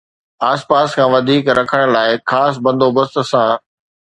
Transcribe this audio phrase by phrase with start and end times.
[0.49, 3.51] آس پاس کان وڌيڪ رکڻ لاءِ خاص بندوبست سان